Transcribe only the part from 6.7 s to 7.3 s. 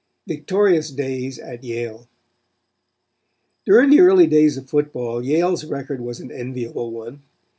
one.